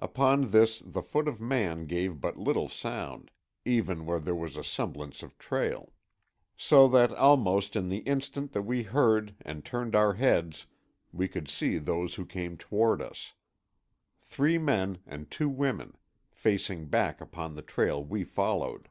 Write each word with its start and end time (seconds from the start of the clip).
Upon 0.00 0.50
this 0.50 0.82
the 0.84 1.00
foot 1.00 1.28
of 1.28 1.40
man 1.40 1.86
gave 1.86 2.20
but 2.20 2.36
little 2.36 2.68
sound, 2.68 3.30
even 3.64 4.04
where 4.04 4.18
there 4.18 4.34
was 4.34 4.56
a 4.56 4.64
semblance 4.64 5.22
of 5.22 5.38
trail. 5.38 5.92
So 6.56 6.88
that 6.88 7.12
almost 7.12 7.76
in 7.76 7.88
the 7.88 7.98
instant 7.98 8.50
that 8.50 8.62
we 8.62 8.82
heard 8.82 9.36
and 9.42 9.64
turned 9.64 9.94
our 9.94 10.14
heads 10.14 10.66
we 11.12 11.28
could 11.28 11.48
see 11.48 11.78
those 11.78 12.16
who 12.16 12.26
came 12.26 12.56
toward 12.56 13.00
us. 13.00 13.34
Three 14.20 14.58
men 14.58 15.02
and 15.06 15.30
two 15.30 15.48
women—facing 15.48 16.86
back 16.86 17.20
upon 17.20 17.54
the 17.54 17.62
trail 17.62 18.02
we 18.02 18.24
followed. 18.24 18.88